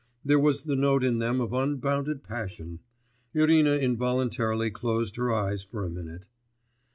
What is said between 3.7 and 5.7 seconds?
involuntarily closed her eyes